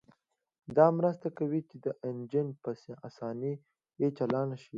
[0.77, 1.77] دا مرسته کوي چې
[2.09, 2.71] انجن په
[3.07, 3.55] اسانۍ
[4.17, 4.69] چالان شي